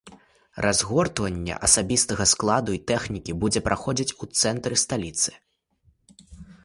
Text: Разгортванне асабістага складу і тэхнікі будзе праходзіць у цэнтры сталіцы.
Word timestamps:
Разгортванне 0.65 1.57
асабістага 1.67 2.25
складу 2.33 2.71
і 2.77 2.79
тэхнікі 2.93 3.37
будзе 3.43 3.63
праходзіць 3.67 4.15
у 4.21 4.33
цэнтры 4.41 4.75
сталіцы. 4.85 5.31